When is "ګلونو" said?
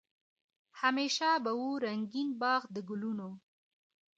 2.89-3.29